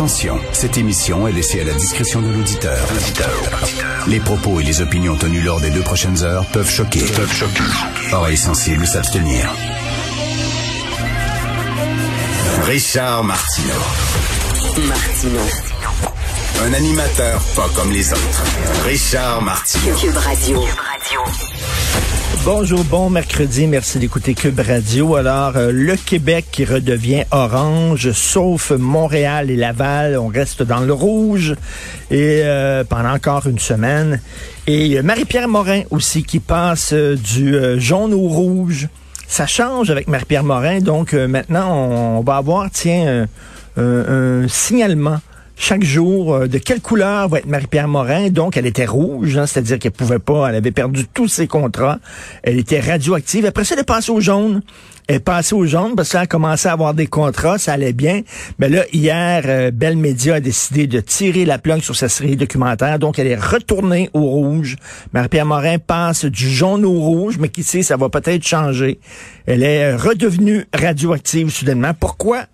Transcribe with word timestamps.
Attention, 0.00 0.40
cette 0.52 0.78
émission 0.78 1.28
est 1.28 1.32
laissée 1.32 1.60
à 1.60 1.64
la 1.64 1.74
discrétion 1.74 2.22
de 2.22 2.30
l'auditeur. 2.30 2.88
Les 4.06 4.18
propos 4.18 4.58
et 4.58 4.62
les 4.62 4.80
opinions 4.80 5.14
tenues 5.14 5.42
lors 5.42 5.60
des 5.60 5.68
deux 5.68 5.82
prochaines 5.82 6.22
heures 6.22 6.46
peuvent 6.46 6.70
choquer. 6.70 7.00
Peuvent 7.00 7.30
choquer. 7.30 7.62
Oreilles 8.10 8.38
sensibles 8.38 8.86
s'abstenir. 8.86 9.46
Richard 12.62 13.24
Martineau. 13.24 13.74
Martino. 14.88 15.40
Un 16.64 16.72
animateur 16.72 17.42
pas 17.54 17.68
comme 17.76 17.92
les 17.92 18.10
autres. 18.10 18.42
Richard 18.86 19.42
Martineau. 19.42 19.94
Cube 19.96 20.16
Radio. 20.16 20.64
Bonjour, 22.44 22.82
bon 22.84 23.10
mercredi. 23.10 23.66
Merci 23.66 23.98
d'écouter 23.98 24.34
Cube 24.34 24.60
Radio. 24.60 25.14
Alors, 25.16 25.56
euh, 25.56 25.70
le 25.72 25.94
Québec 25.96 26.46
qui 26.50 26.64
redevient 26.64 27.24
orange, 27.30 28.12
sauf 28.12 28.70
Montréal 28.70 29.50
et 29.50 29.56
Laval, 29.56 30.16
on 30.16 30.28
reste 30.28 30.62
dans 30.62 30.80
le 30.80 30.92
rouge 30.92 31.54
et 32.10 32.40
euh, 32.44 32.82
pendant 32.82 33.12
encore 33.12 33.46
une 33.46 33.58
semaine. 33.58 34.20
Et 34.66 34.98
euh, 34.98 35.02
Marie-Pierre 35.02 35.48
Morin 35.48 35.82
aussi 35.90 36.22
qui 36.22 36.40
passe 36.40 36.94
euh, 36.94 37.16
du 37.16 37.54
jaune 37.78 38.14
au 38.14 38.28
rouge. 38.28 38.88
Ça 39.28 39.46
change 39.46 39.90
avec 39.90 40.08
Marie-Pierre 40.08 40.44
Morin. 40.44 40.80
Donc 40.80 41.12
maintenant, 41.12 41.72
on, 41.72 42.20
va 42.22 42.36
avoir, 42.36 42.70
tiens, 42.70 43.28
un 43.76 44.48
signalement 44.48 45.20
chaque 45.60 45.84
jour 45.84 46.34
euh, 46.34 46.48
de 46.48 46.56
quelle 46.56 46.80
couleur 46.80 47.28
va 47.28 47.38
être 47.38 47.46
Marie-Pierre 47.46 47.86
Morin? 47.86 48.30
Donc, 48.30 48.56
elle 48.56 48.64
était 48.64 48.86
rouge, 48.86 49.36
hein, 49.36 49.44
c'est-à-dire 49.46 49.78
qu'elle 49.78 49.92
pouvait 49.92 50.18
pas, 50.18 50.48
elle 50.48 50.54
avait 50.54 50.70
perdu 50.70 51.06
tous 51.12 51.28
ses 51.28 51.46
contrats. 51.46 51.98
Elle 52.42 52.58
était 52.58 52.80
radioactive. 52.80 53.44
Après 53.44 53.64
ça, 53.64 53.74
elle 53.74 53.82
est 53.82 53.84
passée 53.84 54.10
au 54.10 54.20
jaune. 54.20 54.62
Elle 55.06 55.16
est 55.16 55.20
passée 55.20 55.54
au 55.54 55.66
jaune 55.66 55.96
parce 55.96 56.08
qu'elle 56.08 56.22
a 56.22 56.26
commencé 56.26 56.66
à 56.66 56.72
avoir 56.72 56.94
des 56.94 57.06
contrats, 57.06 57.58
ça 57.58 57.74
allait 57.74 57.92
bien. 57.92 58.22
Mais 58.58 58.70
là, 58.70 58.84
hier, 58.94 59.42
euh, 59.44 59.70
Bell 59.70 59.98
Media 59.98 60.36
a 60.36 60.40
décidé 60.40 60.86
de 60.86 61.00
tirer 61.00 61.44
la 61.44 61.58
plug 61.58 61.82
sur 61.82 61.94
sa 61.94 62.08
série 62.08 62.36
documentaire. 62.36 62.98
Donc, 62.98 63.18
elle 63.18 63.26
est 63.26 63.36
retournée 63.36 64.08
au 64.14 64.22
rouge. 64.22 64.76
Marie-Pierre 65.12 65.46
Morin 65.46 65.76
passe 65.78 66.24
du 66.24 66.48
jaune 66.48 66.86
au 66.86 66.98
rouge, 66.98 67.36
mais 67.38 67.50
qui 67.50 67.64
sait, 67.64 67.82
ça 67.82 67.98
va 67.98 68.08
peut-être 68.08 68.46
changer. 68.46 68.98
Elle 69.44 69.62
est 69.62 69.92
euh, 69.92 69.96
redevenue 69.98 70.64
radioactive 70.72 71.50
soudainement. 71.50 71.92
Pourquoi? 71.92 72.46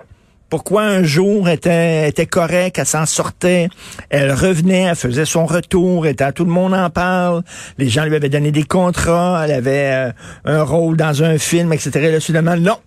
Pourquoi 0.56 0.84
un 0.84 1.02
jour 1.02 1.50
était, 1.50 2.10
correct, 2.30 2.78
elle 2.78 2.86
s'en 2.86 3.04
sortait, 3.04 3.68
elle 4.08 4.32
revenait, 4.32 4.84
elle 4.84 4.96
faisait 4.96 5.26
son 5.26 5.44
retour, 5.44 6.06
était, 6.06 6.32
tout 6.32 6.46
le 6.46 6.50
monde 6.50 6.72
en 6.72 6.88
parle, 6.88 7.42
les 7.76 7.90
gens 7.90 8.06
lui 8.06 8.16
avaient 8.16 8.30
donné 8.30 8.52
des 8.52 8.62
contrats, 8.62 9.42
elle 9.44 9.52
avait 9.52 9.90
euh, 9.92 10.12
un 10.46 10.62
rôle 10.62 10.96
dans 10.96 11.22
un 11.22 11.36
film, 11.36 11.74
etc. 11.74 12.10
Là, 12.10 12.20
soudainement, 12.20 12.56
non. 12.56 12.78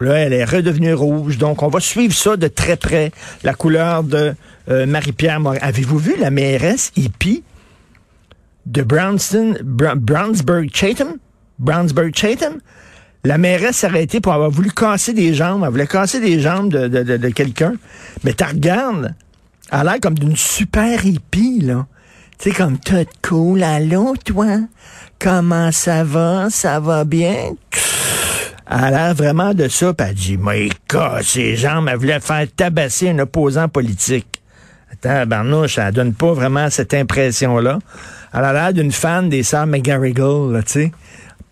Là, 0.00 0.16
elle 0.16 0.34
est 0.34 0.44
redevenue 0.44 0.92
rouge. 0.92 1.38
Donc, 1.38 1.62
on 1.62 1.68
va 1.68 1.80
suivre 1.80 2.12
ça 2.12 2.36
de 2.36 2.46
très 2.46 2.76
près, 2.76 3.10
la 3.42 3.54
couleur 3.54 4.02
de 4.02 4.34
euh, 4.68 4.84
Marie-Pierre 4.84 5.40
Morin. 5.40 5.56
Avez-vous 5.62 5.96
vu 5.96 6.16
la 6.18 6.30
mairesse 6.30 6.92
hippie 6.94 7.42
de 8.66 8.82
Brownston, 8.82 9.54
Brownsburg-Chatham? 9.62 11.14
Brownsburg-Chatham? 11.58 12.58
La 13.26 13.38
mairesse 13.38 13.78
s'est 13.78 13.86
arrêtée 13.86 14.20
pour 14.20 14.34
avoir 14.34 14.50
voulu 14.50 14.70
casser 14.70 15.14
des 15.14 15.32
jambes. 15.32 15.62
Elle 15.64 15.70
voulait 15.70 15.86
casser 15.86 16.20
des 16.20 16.40
jambes 16.40 16.68
de, 16.68 17.28
quelqu'un. 17.30 17.72
Mais 18.22 18.34
tu 18.34 18.44
regardes, 18.44 19.14
elle 19.72 19.78
a 19.78 19.84
l'air 19.84 20.00
comme 20.02 20.18
d'une 20.18 20.36
super 20.36 21.04
hippie, 21.06 21.60
là. 21.60 21.86
Tu 22.38 22.50
sais, 22.50 22.56
comme 22.56 22.78
tout 22.78 23.06
cool. 23.22 23.62
Allô, 23.62 24.14
toi? 24.22 24.58
Comment 25.18 25.72
ça 25.72 26.04
va? 26.04 26.48
Ça 26.50 26.80
va 26.80 27.04
bien? 27.04 27.52
Elle 28.70 28.76
a 28.76 28.90
l'air 28.90 29.14
vraiment 29.14 29.54
de 29.54 29.68
ça. 29.68 29.94
Puis 29.94 30.06
elle 30.06 30.14
dit, 30.14 30.36
mais 30.36 30.68
casse 30.86 31.28
ses 31.28 31.56
jambes. 31.56 31.88
Elle 31.90 31.96
voulait 31.96 32.20
faire 32.20 32.46
tabasser 32.54 33.08
un 33.08 33.20
opposant 33.20 33.68
politique. 33.68 34.42
Attends, 34.92 35.26
Barnouche, 35.26 35.78
elle 35.78 35.92
donne 35.94 36.12
pas 36.12 36.34
vraiment 36.34 36.68
cette 36.68 36.92
impression-là. 36.92 37.78
Elle 38.34 38.44
a 38.44 38.52
l'air 38.52 38.72
d'une 38.74 38.92
fan 38.92 39.30
des 39.30 39.42
sœurs 39.42 39.66
McGarrigle, 39.66 40.62
tu 40.66 40.72
sais. 40.72 40.92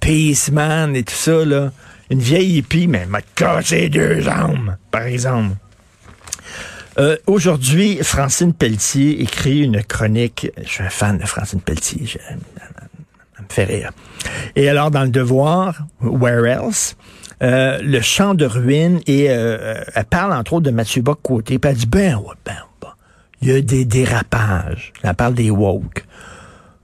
Peaceman 0.06 0.94
et 0.96 1.04
tout 1.04 1.14
ça, 1.14 1.44
là. 1.44 1.70
Une 2.10 2.18
vieille 2.18 2.58
hippie, 2.58 2.88
mais 2.88 3.06
m'a 3.06 3.22
cassé 3.22 3.88
deux 3.88 4.20
jambes, 4.20 4.76
par 4.90 5.02
exemple. 5.04 5.56
Euh, 6.98 7.16
Aujourd'hui, 7.26 8.00
Francine 8.02 8.52
Pelletier 8.52 9.22
écrit 9.22 9.60
une 9.60 9.82
chronique. 9.82 10.48
Je 10.62 10.68
suis 10.68 10.82
un 10.84 10.90
fan 10.90 11.16
de 11.18 11.24
Francine 11.24 11.60
Pelletier. 11.60 12.04
Je- 12.04 12.18
elle 12.28 12.36
me 12.36 13.48
fait 13.48 13.64
rire. 13.64 13.92
Et 14.56 14.68
alors, 14.68 14.90
dans 14.90 15.04
le 15.04 15.08
devoir, 15.08 15.86
Where 16.02 16.44
Else, 16.46 16.96
euh, 17.42 17.78
le 17.82 18.00
chant 18.02 18.34
de 18.34 18.44
ruines, 18.44 19.00
et 19.06 19.26
euh, 19.30 19.82
elle 19.94 20.04
parle 20.04 20.32
entre 20.34 20.52
autres 20.54 20.66
de 20.66 20.70
Mathieu 20.70 21.00
Bock-Côté, 21.00 21.58
puis 21.58 21.70
elle 21.70 21.76
dit, 21.78 21.86
ben 21.86 22.16
ouais, 22.16 22.34
ben, 22.44 22.56
ben, 22.80 22.88
il 23.40 23.48
y 23.48 23.52
a 23.52 23.60
des 23.62 23.84
dérapages. 23.86 24.92
Elle 25.02 25.14
parle 25.14 25.34
des 25.34 25.50
woke. 25.50 26.04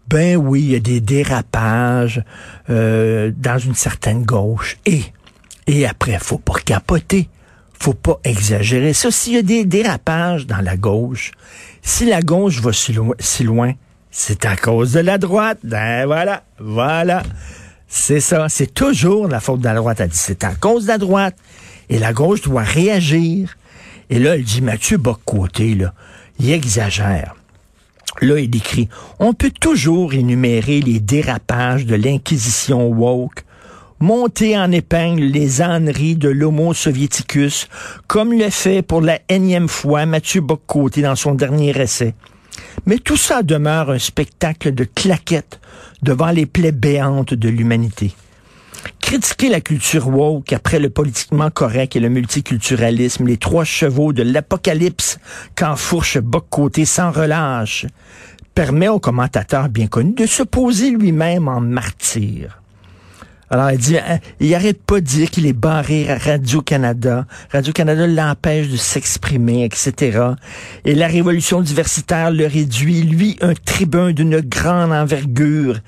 Ben 0.09 0.37
oui, 0.37 0.63
il 0.63 0.71
y 0.71 0.75
a 0.77 0.81
des 0.81 1.01
dérapages 1.01 2.23
euh, 2.71 3.31
dans 3.37 3.59
une 3.59 3.75
certaine 3.75 4.23
gauche. 4.25 4.79
Et, 4.87 5.03
et 5.67 5.87
après, 5.87 6.19
faut 6.19 6.39
pas 6.39 6.59
capoter. 6.65 7.29
Faut 7.81 7.95
pas 7.95 8.19
exagérer. 8.25 8.93
Ça, 8.93 9.11
s'il 9.11 9.35
y 9.35 9.39
a 9.39 9.43
des 9.43 9.65
dérapages 9.65 10.47
dans 10.47 10.61
la 10.61 10.77
gauche, 10.77 11.33
si 11.83 12.07
la 12.07 12.23
gauche 12.23 12.61
va 12.61 12.73
si, 12.73 12.93
loin- 12.93 13.75
c'est 14.11 14.45
à 14.47 14.57
cause 14.57 14.93
de 14.93 15.01
la 15.01 15.19
droite. 15.19 15.59
Ben 15.63 16.07
voilà, 16.07 16.43
voilà. 16.59 17.23
C'est 17.87 18.21
ça. 18.21 18.49
C'est 18.49 18.75
toujours 18.75 19.29
la 19.29 19.41
faute 19.41 19.61
de 19.61 19.65
la 19.67 19.75
droite. 19.75 20.01
Elle 20.01 20.09
dit, 20.09 20.17
c'est 20.19 20.43
à 20.43 20.55
cause 20.55 20.85
de 20.85 20.89
la 20.89 20.99
droite. 20.99 21.37
Et 21.89 21.99
la 21.99 22.13
gauche 22.13 22.43
doit 22.43 22.63
réagir. 22.63 23.57
Et 24.11 24.19
là, 24.19 24.35
elle 24.35 24.43
dit, 24.45 24.61
Mathieu 24.63 24.97
Bock-Côté, 24.97 25.75
là, 25.75 25.95
il 26.41 26.51
exagère. 26.51 27.35
Là, 28.21 28.39
il 28.41 28.55
écrit, 28.57 28.89
on 29.21 29.33
peut 29.33 29.53
toujours 29.53 30.13
énumérer 30.13 30.81
les 30.81 30.99
dérapages 30.99 31.87
de 31.87 31.95
l'inquisition 31.95 32.89
woke, 32.89 33.45
monter 34.01 34.59
en 34.59 34.73
épingle 34.73 35.23
les 35.23 35.63
âneries 35.63 36.17
de 36.17 36.29
l'homo 36.29 36.75
soviéticus, 36.75 37.69
comme 38.07 38.33
le 38.33 38.51
fait 38.51 38.83
pour 38.83 39.01
la 39.01 39.21
énième 39.29 39.69
fois 39.69 40.07
Mathieu 40.07 40.41
Bock-Côté 40.41 41.03
dans 41.03 41.17
son 41.17 41.35
dernier 41.35 41.71
essai. 41.81 42.15
Mais 42.87 42.99
tout 42.99 43.17
ça 43.17 43.43
demeure 43.43 43.91
un 43.91 43.99
spectacle 43.99 44.75
de 44.75 44.85
claquettes 44.85 45.61
devant 46.03 46.31
les 46.31 46.47
plaies 46.47 46.73
béantes 46.73 47.35
de 47.35 47.49
l'humanité. 47.49 48.15
Critiquer 49.01 49.49
la 49.49 49.61
culture 49.61 50.09
woke 50.09 50.53
après 50.53 50.79
le 50.79 50.91
politiquement 50.91 51.51
correct 51.51 51.97
et 51.97 52.01
le 52.01 52.09
multiculturalisme, 52.11 53.27
les 53.27 53.39
trois 53.39 53.65
chevaux 53.65 54.13
de 54.13 54.23
l'apocalypse 54.23 55.19
qu'enfourche 55.55 56.19
Bock-Côté 56.19 56.85
sans 56.85 57.11
relâche, 57.11 57.87
permet 58.55 58.89
au 58.89 58.99
commentateur 58.99 59.69
bien 59.69 59.87
connu 59.87 60.13
de 60.13 60.27
se 60.27 60.43
poser 60.43 60.91
lui-même 60.91 61.49
en 61.49 61.61
martyr. 61.61 62.61
Alors, 63.51 63.71
il 63.71 63.79
dit, 63.79 63.97
hein, 63.97 64.19
il 64.41 64.55
arrête 64.55 64.83
pas 64.83 65.01
de 65.01 65.07
dire 65.07 65.31
qu'il 65.31 65.47
est 65.47 65.55
barré 65.55 66.11
à 66.11 66.19
Radio-Canada. 66.19 67.25
Radio-Canada 67.51 68.07
l'empêche 68.07 68.69
de 68.69 68.77
s'exprimer, 68.77 69.65
etc. 69.65 70.33
Et 70.85 70.95
la 70.95 71.07
révolution 71.07 71.63
diversitaire 71.63 72.31
le 72.31 72.47
réduit, 72.47 73.03
lui, 73.03 73.39
un 73.41 73.55
tribun 73.55 74.13
d'une 74.13 74.41
grande 74.41 74.93
envergure, 74.93 75.79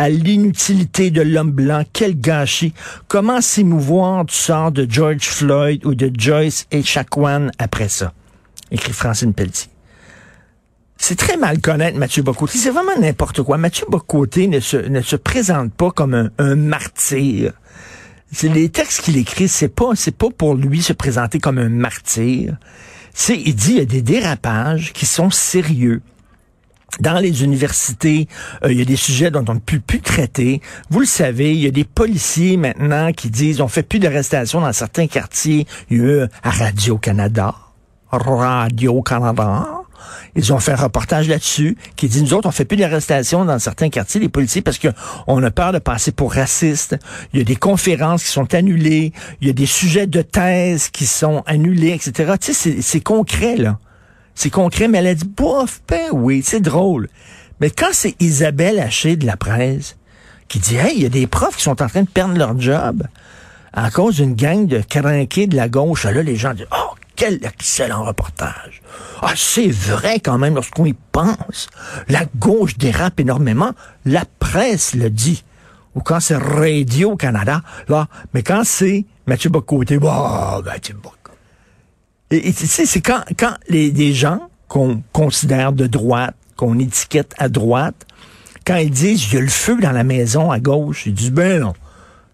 à 0.00 0.08
l'inutilité 0.08 1.10
de 1.10 1.20
l'homme 1.20 1.50
blanc. 1.50 1.84
Quel 1.92 2.18
gâchis. 2.18 2.72
Comment 3.06 3.42
s'émouvoir 3.42 4.24
du 4.24 4.34
sort 4.34 4.72
de 4.72 4.86
George 4.88 5.24
Floyd 5.24 5.84
ou 5.84 5.94
de 5.94 6.10
Joyce 6.16 6.66
et 6.70 6.82
Chacuan 6.82 7.50
après 7.58 7.90
ça? 7.90 8.14
Écrit 8.70 8.94
Francine 8.94 9.34
Pelletier. 9.34 9.68
C'est 10.96 11.16
très 11.16 11.36
mal 11.36 11.60
connaître 11.60 11.98
Mathieu 11.98 12.22
Bocoté. 12.22 12.56
C'est 12.56 12.70
vraiment 12.70 12.98
n'importe 12.98 13.42
quoi. 13.42 13.58
Mathieu 13.58 13.84
Bocoté 13.90 14.48
ne 14.48 14.60
se, 14.60 15.16
présente 15.16 15.74
pas 15.74 15.90
comme 15.90 16.14
un, 16.14 16.30
un 16.38 16.56
martyr. 16.56 17.52
Les 18.42 18.70
textes 18.70 19.02
qu'il 19.02 19.18
écrit, 19.18 19.48
c'est 19.48 19.68
pas, 19.68 19.90
c'est 19.96 20.16
pas 20.16 20.30
pour 20.30 20.54
lui 20.54 20.80
se 20.80 20.94
présenter 20.94 21.40
comme 21.40 21.58
un 21.58 21.68
martyr. 21.68 22.56
C'est, 23.12 23.36
il 23.36 23.54
dit, 23.54 23.72
il 23.72 23.78
y 23.78 23.82
a 23.82 23.84
des 23.84 24.00
dérapages 24.00 24.94
qui 24.94 25.04
sont 25.04 25.28
sérieux. 25.28 26.00
Dans 26.98 27.18
les 27.20 27.44
universités, 27.44 28.26
euh, 28.64 28.72
il 28.72 28.78
y 28.78 28.82
a 28.82 28.84
des 28.84 28.96
sujets 28.96 29.30
dont 29.30 29.44
on 29.48 29.54
ne 29.54 29.58
peut 29.60 29.78
plus 29.78 30.00
traiter. 30.00 30.60
Vous 30.90 31.00
le 31.00 31.06
savez, 31.06 31.52
il 31.54 31.60
y 31.60 31.66
a 31.66 31.70
des 31.70 31.84
policiers 31.84 32.56
maintenant 32.56 33.12
qui 33.12 33.30
disent 33.30 33.60
on 33.60 33.68
fait 33.68 33.84
plus 33.84 34.00
d'arrestations 34.00 34.60
dans 34.60 34.72
certains 34.72 35.06
quartiers. 35.06 35.66
Il 35.88 35.96
y 35.96 36.00
a 36.00 36.04
eu 36.04 36.20
à 36.42 36.50
Radio-Canada. 36.50 37.54
Radio-Canada. 38.10 39.66
Ils 40.34 40.52
ont 40.52 40.58
fait 40.58 40.72
un 40.72 40.76
reportage 40.76 41.28
là-dessus 41.28 41.76
qui 41.96 42.08
dit, 42.08 42.22
nous 42.22 42.34
autres, 42.34 42.48
on 42.48 42.52
fait 42.52 42.64
plus 42.64 42.76
d'arrestations 42.76 43.44
dans 43.44 43.58
certains 43.58 43.88
quartiers, 43.90 44.20
les 44.20 44.28
policiers, 44.28 44.62
parce 44.62 44.78
qu'on 44.78 45.42
a 45.42 45.50
peur 45.50 45.72
de 45.72 45.78
passer 45.78 46.12
pour 46.12 46.32
racistes. 46.32 46.96
Il 47.32 47.38
y 47.38 47.42
a 47.42 47.44
des 47.44 47.56
conférences 47.56 48.24
qui 48.24 48.30
sont 48.30 48.52
annulées. 48.54 49.12
Il 49.40 49.46
y 49.46 49.50
a 49.50 49.52
des 49.52 49.66
sujets 49.66 50.06
de 50.06 50.22
thèse 50.22 50.88
qui 50.88 51.06
sont 51.06 51.42
annulés, 51.46 51.90
etc. 51.92 52.34
Tu 52.40 52.52
sais, 52.52 52.52
c'est- 52.52 52.82
c'est 52.82 53.00
concret, 53.00 53.56
là. 53.56 53.78
C'est 54.42 54.48
concret, 54.48 54.88
mais 54.88 54.96
elle 54.96 55.06
a 55.08 55.14
dit, 55.14 55.26
bof, 55.26 55.82
ben 55.86 56.08
oui, 56.14 56.40
c'est 56.42 56.60
drôle. 56.60 57.10
Mais 57.60 57.68
quand 57.68 57.90
c'est 57.92 58.14
Isabelle 58.20 58.78
Haché 58.78 59.16
de 59.16 59.26
la 59.26 59.36
presse 59.36 59.98
qui 60.48 60.58
dit, 60.60 60.76
hey, 60.76 60.94
il 60.96 61.02
y 61.02 61.04
a 61.04 61.10
des 61.10 61.26
profs 61.26 61.56
qui 61.56 61.62
sont 61.64 61.82
en 61.82 61.86
train 61.88 62.04
de 62.04 62.08
perdre 62.08 62.38
leur 62.38 62.58
job 62.58 63.02
à 63.74 63.90
cause 63.90 64.16
d'une 64.16 64.34
gang 64.34 64.66
de 64.66 64.80
crinqués 64.80 65.46
de 65.46 65.56
la 65.56 65.68
gauche, 65.68 66.04
là, 66.04 66.22
les 66.22 66.36
gens 66.36 66.54
disent, 66.54 66.68
oh, 66.72 66.94
quel 67.16 67.34
excellent 67.44 68.02
reportage. 68.02 68.80
Ah, 69.20 69.34
c'est 69.36 69.68
vrai 69.68 70.20
quand 70.20 70.38
même 70.38 70.54
lorsqu'on 70.54 70.86
y 70.86 70.94
pense. 71.12 71.68
La 72.08 72.24
gauche 72.36 72.78
dérape 72.78 73.20
énormément. 73.20 73.72
La 74.06 74.24
presse 74.38 74.94
le 74.94 75.10
dit. 75.10 75.44
Ou 75.94 76.00
quand 76.00 76.20
c'est 76.20 76.38
Radio-Canada, 76.38 77.60
là. 77.88 78.08
Mais 78.32 78.42
quand 78.42 78.62
c'est 78.64 79.04
Mathieu 79.26 79.50
Bocoté, 79.50 79.98
bah, 79.98 80.62
Mathieu 80.64 80.94
Bocoté. 80.94 81.19
Et 82.30 82.52
tu 82.52 82.66
sais, 82.66 82.86
c'est 82.86 83.00
quand, 83.00 83.24
les, 83.68 84.14
gens 84.14 84.48
qu'on 84.68 85.02
considère 85.12 85.72
de 85.72 85.86
droite, 85.86 86.36
qu'on 86.56 86.78
étiquette 86.78 87.34
à 87.38 87.48
droite, 87.48 88.06
quand 88.64 88.76
ils 88.76 88.90
disent 88.90 89.24
il 89.26 89.34
y 89.34 89.38
a 89.38 89.40
le 89.40 89.48
feu 89.48 89.78
dans 89.80 89.90
la 89.90 90.04
maison 90.04 90.50
à 90.50 90.60
gauche, 90.60 91.06
ils 91.06 91.14
disent 91.14 91.32
ben 91.32 91.60
non, 91.60 91.72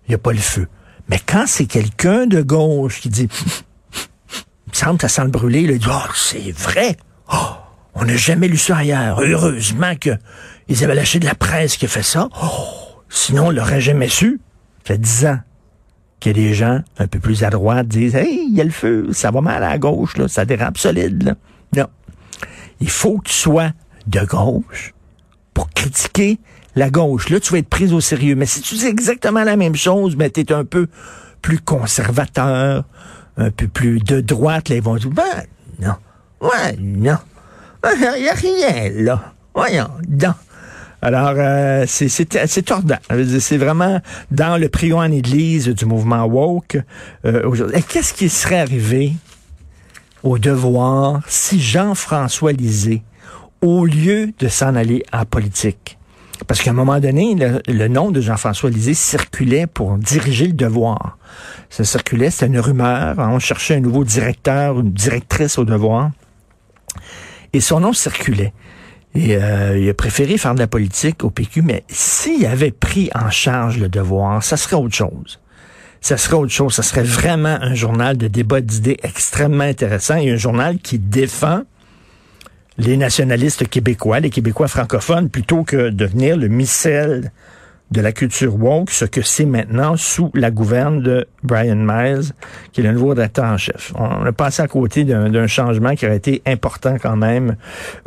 il 0.07 0.11
n'y 0.11 0.15
a 0.15 0.19
pas 0.19 0.33
le 0.33 0.39
feu. 0.39 0.69
Mais 1.09 1.19
quand 1.25 1.45
c'est 1.47 1.67
quelqu'un 1.67 2.27
de 2.27 2.43
gauche 2.43 3.01
qui 3.01 3.09
dit 3.09 3.29
il 3.95 4.71
me 4.71 4.75
semble 4.75 4.99
que 4.99 5.09
ça 5.09 5.09
sent 5.09 5.25
le 5.25 5.31
brûler, 5.31 5.61
il 5.63 5.79
dit 5.79 5.87
oh, 5.89 6.13
c'est 6.15 6.53
vrai. 6.53 6.97
Oh, 7.33 7.57
on 7.95 8.05
n'a 8.05 8.17
jamais 8.17 8.49
lu 8.49 8.59
ça 8.59 8.79
ailleurs. 8.79 9.21
Heureusement 9.23 9.95
que 9.99 10.11
avaient 10.69 10.95
lâché 10.95 11.19
de 11.21 11.25
la 11.25 11.35
presse 11.35 11.77
qui 11.79 11.87
a 11.87 11.89
fait 11.89 12.03
ça. 12.03 12.29
Oh, 12.43 13.03
sinon, 13.09 13.47
on 13.47 13.51
l'aurait 13.51 13.81
jamais 13.81 14.09
su. 14.09 14.41
Ça 14.85 14.95
fait 14.95 14.99
dix 14.99 15.25
ans 15.25 15.39
que 16.26 16.31
des 16.32 16.55
gens 16.55 16.81
un 16.99 17.06
peu 17.06 17.20
plus 17.20 17.44
à 17.44 17.50
droite 17.50 17.87
disent 17.87 18.17
Hey, 18.17 18.49
il 18.50 18.56
y 18.56 18.61
a 18.61 18.64
le 18.64 18.70
feu, 18.70 19.08
ça 19.12 19.31
va 19.31 19.40
mal 19.40 19.62
à 19.62 19.78
gauche, 19.78 20.17
là, 20.17 20.26
ça 20.26 20.44
dérape 20.44 20.76
solide. 20.76 21.37
Non. 21.76 21.87
Il 22.81 22.90
faut 22.90 23.19
que 23.19 23.28
tu 23.28 23.34
sois 23.34 23.70
de 24.08 24.20
gauche 24.20 24.93
pour 25.55 25.70
critiquer 25.70 26.38
la 26.75 26.90
gauche. 26.90 27.28
Là, 27.28 27.38
tu 27.38 27.52
vas 27.52 27.58
être 27.58 27.69
pris 27.69 27.93
au 27.93 28.00
sérieux. 28.00 28.34
Mais 28.34 28.46
si 28.46 28.61
tu 28.61 28.75
dis 28.75 28.87
exactement 28.87 29.44
la 29.44 29.56
même 29.56 29.76
chose, 29.76 30.17
mais 30.17 30.28
tu 30.31 30.40
es 30.40 30.52
un 30.52 30.64
peu 30.64 30.88
plus 31.43 31.61
conservateur, 31.61 32.84
un 33.37 33.50
peu 33.52 33.69
plus 33.69 34.00
de 34.00 34.20
droite, 34.20 34.69
là, 34.69 34.76
ils 34.76 34.82
vont 34.82 34.96
dire, 34.96 35.11
ben, 35.11 35.44
non. 35.78 35.94
Ouais, 36.40 36.76
non. 36.76 37.19
Il 37.94 38.23
n'y 38.23 38.28
a 38.28 38.34
rien, 38.34 38.90
là. 39.05 39.32
Voyons, 39.55 39.90
non. 40.08 40.34
Alors, 41.03 41.35
euh, 41.37 41.85
c'est 41.87 42.65
tordant. 42.65 42.99
C'est 43.39 43.59
vraiment 43.59 44.01
dans 44.31 44.57
le 44.57 44.69
prion 44.69 44.99
en 44.99 45.11
église 45.11 45.69
du 45.69 45.85
mouvement 45.85 46.25
woke 46.25 46.79
euh, 47.25 47.43
aujourd'hui. 47.47 47.83
Qu'est-ce 47.89 48.15
qui 48.15 48.29
serait 48.29 48.61
arrivé 48.61 49.13
au 50.23 50.39
devoir 50.39 51.21
si 51.29 51.61
Jean-François 51.61 52.53
Lisée, 52.53 53.03
au 53.61 53.85
lieu 53.85 54.33
de 54.39 54.49
s'en 54.49 54.75
aller 54.75 55.05
en 55.13 55.25
politique, 55.25 55.97
parce 56.47 56.61
qu'à 56.61 56.71
un 56.71 56.75
moment 56.75 57.01
donné, 57.01 57.37
le, 57.67 57.89
nom 57.89 58.11
de 58.11 58.21
Jean-François 58.21 58.71
Lisée 58.71 58.95
circulait 58.95 59.67
pour 59.67 59.97
diriger 59.99 60.47
le 60.47 60.53
devoir. 60.53 61.19
Ça 61.71 61.85
circulait, 61.85 62.31
c'était 62.31 62.47
une 62.47 62.61
rumeur. 62.61 63.17
On 63.19 63.39
cherchait 63.39 63.77
un 63.77 63.81
nouveau 63.81 64.05
directeur, 64.05 64.81
une 64.81 64.93
directrice 64.93 65.59
au 65.59 65.65
devoir. 65.65 66.11
Et 67.53 67.61
son 67.61 67.81
nom 67.81 67.93
circulait. 67.93 68.53
Et 69.17 69.37
euh, 69.37 69.79
il 69.79 69.89
a 69.89 69.95
préféré 69.95 70.37
faire 70.37 70.55
de 70.55 70.59
la 70.59 70.67
politique 70.67 71.25
au 71.25 71.31
PQ, 71.31 71.63
mais 71.63 71.85
s'il 71.89 72.45
avait 72.45 72.71
pris 72.71 73.09
en 73.15 73.31
charge 73.31 73.79
le 73.79 73.89
devoir, 73.89 74.43
ça 74.43 74.59
serait 74.59 74.77
autre 74.77 74.95
chose. 74.95 75.41
Ça 76.03 76.19
serait 76.19 76.37
autre 76.37 76.53
chose. 76.53 76.75
Ça 76.75 76.83
serait 76.83 77.03
vraiment 77.03 77.57
un 77.63 77.75
journal 77.75 78.19
de 78.19 78.29
débat 78.29 78.61
d'idées 78.61 78.99
extrêmement 79.03 79.65
intéressant 79.65 80.17
et 80.17 80.31
un 80.31 80.37
journal 80.37 80.79
qui 80.79 80.99
défend 80.99 81.63
les 82.77 82.99
nationalistes 82.99 83.67
québécois, 83.69 84.21
les 84.21 84.29
Québécois 84.29 84.69
francophones, 84.69 85.31
plutôt 85.31 85.65
que 85.65 85.89
de 85.89 85.91
devenir 85.91 86.37
le 86.37 86.49
missel 86.49 87.33
de 87.91 88.00
la 88.00 88.12
culture 88.12 88.56
woke, 88.56 88.91
ce 88.91 89.05
que 89.05 89.23
c'est 89.23 89.47
maintenant 89.47 89.97
sous 89.97 90.31
la 90.35 90.50
gouverne 90.50 91.03
de 91.03 91.27
Brian 91.43 91.77
Miles, 91.77 92.33
qui 92.73 92.81
est 92.81 92.85
le 92.85 92.93
nouveau 92.93 93.15
directeur 93.15 93.44
en 93.44 93.56
chef. 93.56 93.93
On 93.94 94.25
a 94.25 94.33
passé 94.33 94.62
à 94.62 94.69
côté 94.69 95.05
d'un 95.05 95.47
changement 95.47 95.94
qui 95.94 96.06
aurait 96.06 96.17
été 96.17 96.43
important 96.47 96.97
quand 97.00 97.17
même, 97.17 97.56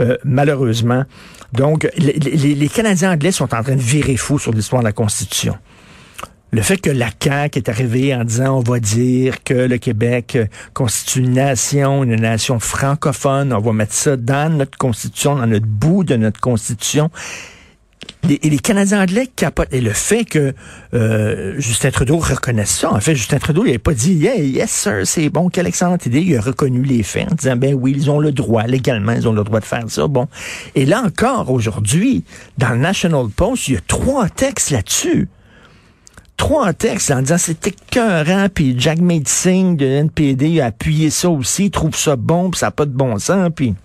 euh, 0.01 0.17
malheureusement. 0.25 1.05
Donc, 1.53 1.87
les 1.97 2.69
Canadiens 2.69 3.13
anglais 3.13 3.31
sont 3.31 3.55
en 3.55 3.63
train 3.63 3.75
de 3.75 3.81
virer 3.81 4.17
fou 4.17 4.37
sur 4.37 4.51
l'histoire 4.51 4.81
de 4.81 4.87
la 4.87 4.93
Constitution. 4.93 5.57
Le 6.51 6.63
fait 6.63 6.77
que 6.77 6.89
la 6.89 7.09
CAQ 7.21 7.59
est 7.59 7.69
arrivée 7.69 8.15
en 8.15 8.23
disant 8.23 8.57
on 8.57 8.61
va 8.61 8.79
dire 8.79 9.43
que 9.43 9.53
le 9.53 9.77
Québec 9.77 10.37
constitue 10.73 11.19
une 11.19 11.33
nation, 11.33 12.03
une 12.03 12.15
nation 12.15 12.59
francophone, 12.59 13.53
on 13.53 13.59
va 13.59 13.71
mettre 13.71 13.93
ça 13.93 14.17
dans 14.17 14.51
notre 14.51 14.75
constitution, 14.77 15.35
dans 15.35 15.45
notre 15.45 15.67
bout 15.67 16.03
de 16.03 16.15
notre 16.15 16.39
constitution. 16.39 17.11
Et 18.27 18.49
les 18.49 18.59
Canadiens 18.59 19.01
anglais 19.01 19.27
capotent. 19.33 19.73
Et 19.73 19.79
le 19.79 19.93
fait 19.93 20.25
que 20.25 20.53
euh, 20.93 21.55
Justin 21.57 21.89
Trudeau 21.89 22.17
reconnaisse 22.17 22.69
ça, 22.69 22.91
en 22.91 22.99
fait, 22.99 23.15
Justin 23.15 23.39
Trudeau, 23.39 23.63
il 23.63 23.67
n'avait 23.67 23.77
pas 23.77 23.93
dit 23.93 24.13
yeah, 24.13 24.35
yes 24.35 24.69
sir, 24.69 25.01
c'est 25.05 25.29
bon, 25.29 25.49
quelle 25.49 25.67
excellente. 25.67 26.05
Il 26.05 26.37
a 26.37 26.41
reconnu 26.41 26.83
les 26.83 27.01
faits 27.01 27.31
en 27.31 27.35
disant 27.35 27.55
ben 27.55 27.73
oui, 27.73 27.93
ils 27.95 28.11
ont 28.11 28.19
le 28.19 28.31
droit, 28.31 28.63
légalement, 28.63 29.13
ils 29.13 29.27
ont 29.27 29.33
le 29.33 29.43
droit 29.43 29.61
de 29.61 29.65
faire 29.65 29.85
ça. 29.87 30.07
Bon. 30.07 30.27
Et 30.75 30.85
là 30.85 31.01
encore, 31.01 31.49
aujourd'hui, 31.49 32.23
dans 32.57 32.69
le 32.69 32.79
National 32.79 33.27
Post, 33.33 33.69
il 33.69 33.75
y 33.75 33.77
a 33.77 33.81
trois 33.87 34.27
textes 34.27 34.71
là-dessus 34.71 35.27
trois 36.39 36.71
textes 36.71 37.11
en 37.11 37.21
disant 37.21 37.37
c'était 37.37 37.71
écœurant, 37.71 38.47
puis 38.51 38.73
Jack 38.79 38.99
Singh 39.25 39.75
de 39.75 39.85
NPD 39.85 40.61
a 40.61 40.67
appuyé 40.67 41.09
ça 41.09 41.29
aussi, 41.29 41.69
trouve 41.69 41.95
ça 41.95 42.15
bon, 42.15 42.51
ça 42.53 42.67
n'a 42.67 42.71
pas 42.71 42.85
de 42.85 42.93
bon 42.93 43.19
sens, 43.19 43.49
puis 43.53 43.75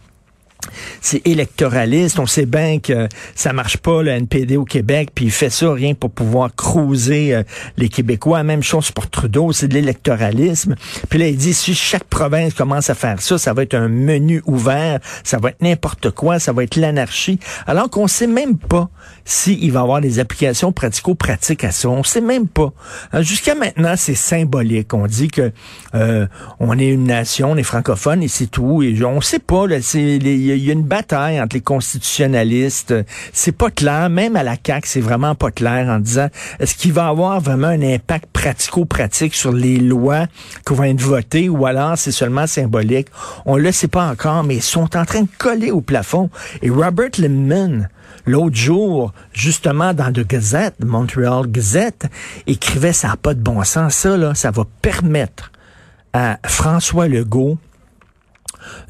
c'est 1.00 1.26
électoraliste. 1.26 2.18
On 2.18 2.26
sait 2.26 2.46
bien 2.46 2.78
que 2.78 3.08
ça 3.34 3.52
marche 3.52 3.76
pas, 3.78 4.02
le 4.02 4.10
NPD 4.10 4.56
au 4.56 4.64
Québec, 4.64 5.10
puis 5.14 5.26
il 5.26 5.30
fait 5.30 5.50
ça 5.50 5.72
rien 5.72 5.94
pour 5.94 6.10
pouvoir 6.10 6.54
cruiser 6.54 7.34
euh, 7.34 7.42
les 7.76 7.88
Québécois. 7.88 8.42
Même 8.42 8.62
chose 8.62 8.90
pour 8.90 9.08
Trudeau, 9.08 9.52
c'est 9.52 9.68
de 9.68 9.74
l'électoralisme. 9.74 10.74
Puis 11.08 11.18
là, 11.18 11.28
il 11.28 11.36
dit, 11.36 11.54
si 11.54 11.74
chaque 11.74 12.04
province 12.04 12.54
commence 12.54 12.90
à 12.90 12.94
faire 12.94 13.20
ça, 13.20 13.38
ça 13.38 13.52
va 13.52 13.62
être 13.62 13.74
un 13.74 13.88
menu 13.88 14.42
ouvert, 14.46 15.00
ça 15.22 15.38
va 15.38 15.50
être 15.50 15.62
n'importe 15.62 16.10
quoi, 16.10 16.38
ça 16.38 16.52
va 16.52 16.64
être 16.64 16.76
l'anarchie. 16.76 17.38
Alors 17.66 17.90
qu'on 17.90 18.06
sait 18.06 18.26
même 18.26 18.56
pas 18.56 18.88
s'il 19.24 19.72
va 19.72 19.80
y 19.80 19.82
avoir 19.82 20.00
des 20.00 20.18
applications 20.18 20.72
pratico-pratiques 20.72 21.64
à 21.64 21.70
ça. 21.70 21.88
On 21.88 22.02
sait 22.02 22.20
même 22.20 22.46
pas. 22.46 22.72
Jusqu'à 23.20 23.54
maintenant, 23.54 23.94
c'est 23.96 24.14
symbolique. 24.14 24.92
On 24.92 25.06
dit 25.06 25.28
que 25.28 25.52
euh, 25.94 26.26
on 26.60 26.78
est 26.78 26.88
une 26.88 27.04
nation, 27.04 27.52
on 27.52 27.56
est 27.56 27.62
francophone 27.62 28.22
et 28.22 28.28
c'est 28.28 28.46
tout. 28.46 28.82
Et 28.82 29.02
on 29.04 29.20
sait 29.20 29.38
pas, 29.38 29.66
là, 29.66 29.80
c'est 29.80 30.18
les 30.18 30.53
y 30.62 30.70
a 30.70 30.72
une 30.72 30.82
bataille 30.82 31.40
entre 31.40 31.56
les 31.56 31.62
constitutionnalistes. 31.62 32.94
C'est 33.32 33.56
pas 33.56 33.70
clair, 33.70 34.10
même 34.10 34.36
à 34.36 34.42
la 34.42 34.56
CAQ, 34.64 34.86
c'est 34.88 35.00
vraiment 35.00 35.34
pas 35.34 35.50
clair 35.50 35.88
en 35.88 35.98
disant 35.98 36.28
est-ce 36.60 36.74
qu'il 36.74 36.92
va 36.92 37.08
avoir 37.08 37.40
vraiment 37.40 37.68
un 37.68 37.82
impact 37.82 38.26
pratico-pratique 38.32 39.34
sur 39.34 39.52
les 39.52 39.78
lois 39.78 40.26
qu'on 40.64 40.74
va 40.74 40.88
être 40.88 41.00
votées 41.00 41.48
ou 41.48 41.66
alors 41.66 41.96
c'est 41.96 42.12
seulement 42.12 42.46
symbolique? 42.46 43.08
On 43.46 43.56
le 43.56 43.72
sait 43.72 43.88
pas 43.88 44.08
encore, 44.08 44.44
mais 44.44 44.56
ils 44.56 44.62
sont 44.62 44.96
en 44.96 45.04
train 45.04 45.22
de 45.22 45.28
coller 45.38 45.70
au 45.70 45.80
plafond. 45.80 46.30
Et 46.62 46.70
Robert 46.70 47.10
Lemon, 47.18 47.86
l'autre 48.26 48.56
jour, 48.56 49.12
justement 49.32 49.94
dans 49.94 50.14
le 50.14 50.24
Gazette, 50.24 50.76
Montreal 50.84 51.46
Gazette, 51.48 52.06
écrivait 52.46 52.92
ça 52.92 53.08
n'a 53.08 53.16
pas 53.16 53.34
de 53.34 53.40
bon 53.40 53.62
sens. 53.64 53.94
Ça, 53.94 54.16
là, 54.16 54.34
ça 54.34 54.50
va 54.50 54.64
permettre 54.82 55.52
à 56.12 56.38
François 56.44 57.08
Legault 57.08 57.58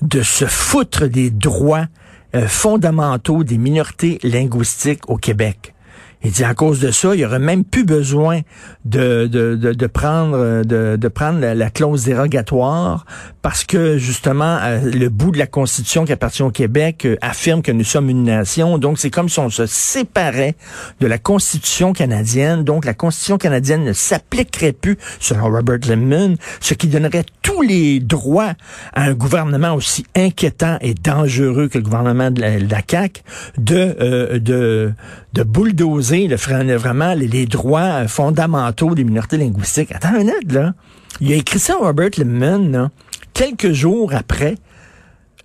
de 0.03 0.23
se 0.23 0.47
foutre 0.47 1.07
des 1.07 1.31
droits 1.31 1.87
euh, 2.35 2.49
fondamentaux 2.49 3.45
des 3.45 3.59
minorités 3.59 4.19
linguistiques 4.23 5.09
au 5.09 5.17
Québec. 5.17 5.74
Il 6.25 6.31
dit 6.31 6.45
à 6.45 6.55
cause 6.55 6.81
de 6.81 6.91
ça, 6.91 7.15
il 7.15 7.19
n'y 7.19 7.25
aurait 7.27 7.39
même 7.39 7.65
plus 7.65 7.85
besoin 7.85 8.41
de, 8.87 9.27
de, 9.27 9.55
de, 9.57 9.87
prendre 9.87 10.63
de, 10.65 10.97
de 10.97 11.09
prendre 11.09 11.39
la, 11.39 11.71
clause 11.71 12.05
dérogatoire 12.05 13.05
parce 13.43 13.65
que 13.65 13.99
justement 13.99 14.59
euh, 14.63 14.81
le 14.91 15.11
bout 15.11 15.33
de 15.33 15.39
la 15.39 15.47
Constitution 15.47 16.07
qui 16.07 16.13
appartient 16.13 16.43
au 16.43 16.51
Québec 16.51 17.05
euh, 17.05 17.17
affirme 17.21 17.61
que 17.61 17.73
nous 17.73 17.85
sommes 17.85 18.09
une 18.09 18.23
nation. 18.23 18.79
Donc 18.79 18.99
c'est 18.99 19.11
comme 19.11 19.29
si 19.29 19.39
on 19.39 19.51
se 19.51 19.67
séparait 19.67 20.55
de 21.01 21.07
la 21.07 21.19
Constitution 21.19 21.93
canadienne. 21.93 22.65
Donc 22.65 22.87
la 22.87 22.95
Constitution 22.95 23.37
canadienne 23.37 23.85
ne 23.85 23.93
s'appliquerait 23.93 24.73
plus 24.73 24.97
selon 25.21 25.51
Robert 25.51 25.81
Lemon, 25.87 26.37
ce 26.61 26.73
qui 26.73 26.87
donnerait 26.87 27.27
tous 27.43 27.61
les 27.61 28.01
droits 28.01 28.55
à 28.95 29.03
un 29.03 29.13
gouvernement 29.13 29.75
aussi 29.75 30.07
inquiétant 30.17 30.79
et 30.81 30.95
dangereux 30.95 31.69
que 31.69 31.77
le 31.77 31.85
gouvernement 31.85 32.31
de 32.31 32.41
la, 32.41 32.59
de 32.59 32.75
CAQ 32.91 33.23
de, 33.59 33.97
euh, 34.01 34.39
de, 34.39 34.93
de 35.35 35.43
bulldozer 35.43 36.14
vraiment 36.77 37.15
les, 37.15 37.47
droits 37.47 38.07
fondamentaux 38.09 38.95
des 38.95 39.05
minorités 39.05 39.37
linguistiques. 39.37 39.93
Attends 39.93 40.15
un 40.15 40.19
minute, 40.19 40.53
là. 40.53 40.75
Il 41.21 41.33
a 41.33 41.37
écrit 41.37 41.59
ça, 41.59 41.77
Robert 41.79 42.11
Lemon, 42.19 42.91
quelques 43.33 43.73
jours 43.73 44.13
après 44.15 44.57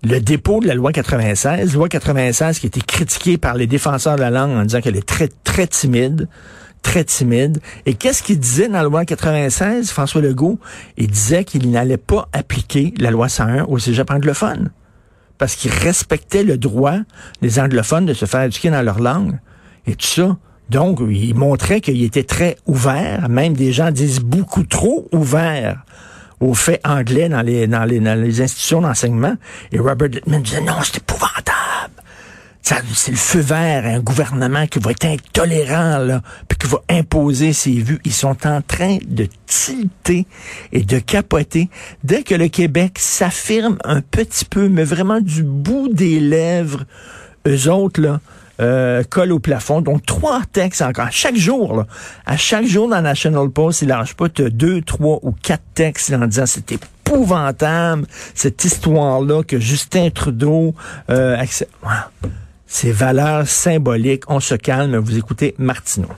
le 0.03 0.19
dépôt 0.19 0.61
de 0.61 0.67
la 0.67 0.75
loi 0.75 0.91
96, 0.91 1.75
loi 1.75 1.89
96 1.89 2.59
qui 2.59 2.65
a 2.65 2.67
été 2.67 2.81
critiquée 2.81 3.37
par 3.37 3.55
les 3.55 3.67
défenseurs 3.67 4.15
de 4.15 4.21
la 4.21 4.29
langue 4.29 4.51
en 4.51 4.63
disant 4.63 4.81
qu'elle 4.81 4.95
est 4.95 5.05
très, 5.05 5.27
très 5.43 5.67
timide, 5.67 6.27
très 6.81 7.03
timide. 7.03 7.59
Et 7.85 7.93
qu'est-ce 7.93 8.23
qu'il 8.23 8.39
disait 8.39 8.67
dans 8.67 8.77
la 8.77 8.83
loi 8.83 9.05
96, 9.05 9.91
François 9.91 10.21
Legault? 10.21 10.57
Il 10.97 11.07
disait 11.07 11.43
qu'il 11.43 11.69
n'allait 11.69 11.97
pas 11.97 12.29
appliquer 12.33 12.93
la 12.97 13.11
loi 13.11 13.29
101 13.29 13.65
au 13.65 13.77
cégep 13.77 14.09
anglophone 14.09 14.71
parce 15.37 15.55
qu'il 15.55 15.71
respectait 15.71 16.43
le 16.43 16.57
droit 16.57 16.97
des 17.41 17.59
anglophones 17.59 18.05
de 18.05 18.13
se 18.13 18.25
faire 18.25 18.43
éduquer 18.43 18.69
dans 18.69 18.81
leur 18.81 18.99
langue. 18.99 19.39
Et 19.85 19.95
tout 19.95 20.05
ça, 20.05 20.37
donc, 20.69 20.99
il 21.09 21.35
montrait 21.35 21.81
qu'il 21.81 22.03
était 22.03 22.23
très 22.23 22.57
ouvert, 22.67 23.27
même 23.29 23.53
des 23.53 23.71
gens 23.71 23.91
disent 23.91 24.19
beaucoup 24.19 24.63
trop 24.63 25.07
ouvert 25.11 25.83
au 26.39 26.53
fait 26.53 26.79
anglais 26.85 27.27
dans 27.27 27.41
les, 27.41 27.67
dans 27.67 27.83
les, 27.83 27.99
dans 27.99 28.19
les 28.19 28.41
institutions 28.41 28.81
d'enseignement. 28.81 29.35
Et 29.71 29.79
Robert 29.79 30.09
Littman 30.09 30.41
disait, 30.41 30.61
non, 30.61 30.75
c'est 30.83 30.97
épouvantable. 30.97 31.93
C'est 32.61 33.11
le 33.11 33.17
feu 33.17 33.39
vert, 33.39 33.85
un 33.85 33.99
gouvernement 33.99 34.67
qui 34.67 34.77
va 34.77 34.91
être 34.91 35.05
intolérant, 35.05 35.97
là, 35.97 36.21
puis 36.47 36.57
qui 36.59 36.67
va 36.67 36.81
imposer 36.89 37.51
ses 37.51 37.71
vues. 37.71 37.99
Ils 38.05 38.13
sont 38.13 38.45
en 38.45 38.61
train 38.61 38.99
de 39.07 39.27
tilter 39.47 40.27
et 40.71 40.83
de 40.83 40.99
capoter. 40.99 41.69
Dès 42.03 42.21
que 42.21 42.35
le 42.35 42.47
Québec 42.47 42.99
s'affirme 42.99 43.79
un 43.83 44.01
petit 44.01 44.45
peu, 44.45 44.69
mais 44.69 44.83
vraiment 44.83 45.19
du 45.19 45.41
bout 45.41 45.89
des 45.91 46.19
lèvres, 46.19 46.85
eux 47.47 47.71
autres, 47.71 48.01
là, 48.01 48.19
euh, 48.59 49.03
colle 49.03 49.31
au 49.31 49.39
plafond. 49.39 49.81
Donc, 49.81 50.05
trois 50.05 50.41
textes 50.51 50.81
encore. 50.81 51.11
Chaque 51.11 51.35
jour, 51.35 51.77
là, 51.77 51.87
à 52.25 52.37
chaque 52.37 52.65
jour 52.65 52.89
dans 52.89 53.01
National 53.01 53.49
Post, 53.49 53.81
il 53.81 53.89
lâche 53.89 54.13
pas 54.13 54.27
deux, 54.29 54.81
trois 54.81 55.19
ou 55.21 55.31
quatre 55.31 55.63
textes 55.73 56.11
en 56.13 56.27
disant 56.27 56.45
c'était 56.45 56.79
épouvantable, 57.09 58.05
cette 58.35 58.63
histoire-là 58.63 59.43
que 59.43 59.59
Justin 59.59 60.09
Trudeau 60.09 60.75
euh, 61.09 61.37
accepte. 61.37 61.73
Ces 62.67 62.91
valeurs 62.91 63.47
symboliques, 63.47 64.29
on 64.29 64.39
se 64.39 64.53
calme. 64.53 64.95
Vous 64.97 65.17
écoutez 65.17 65.55
Martineau. 65.57 66.09